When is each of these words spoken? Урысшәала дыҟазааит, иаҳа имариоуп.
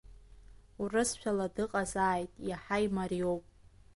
Урысшәала 0.81 1.47
дыҟазааит, 1.55 2.31
иаҳа 2.47 2.77
имариоуп. 2.85 3.43